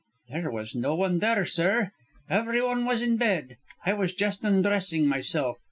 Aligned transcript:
"There 0.29 0.49
was 0.49 0.73
no 0.73 0.95
one 0.95 1.19
there, 1.19 1.45
sir. 1.45 1.91
Everyone 2.27 2.85
was 2.87 3.03
in 3.03 3.17
bed; 3.17 3.57
I 3.85 3.93
was 3.93 4.13
just 4.15 4.43
undressing, 4.43 5.05
myself. 5.05 5.59